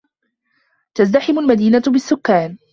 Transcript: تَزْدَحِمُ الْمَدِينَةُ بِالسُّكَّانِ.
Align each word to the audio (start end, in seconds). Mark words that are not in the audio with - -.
تَزْدَحِمُ 0.95 1.39
الْمَدِينَةُ 1.39 1.83
بِالسُّكَّانِ. 1.87 2.57